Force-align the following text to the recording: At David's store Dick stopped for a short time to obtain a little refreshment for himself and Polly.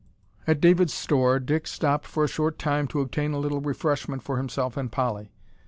At 0.47 0.59
David's 0.59 0.95
store 0.95 1.39
Dick 1.39 1.67
stopped 1.67 2.07
for 2.07 2.23
a 2.23 2.27
short 2.27 2.57
time 2.57 2.87
to 2.87 3.01
obtain 3.01 3.33
a 3.33 3.37
little 3.39 3.61
refreshment 3.61 4.23
for 4.23 4.37
himself 4.37 4.75
and 4.75 4.91
Polly. 4.91 5.31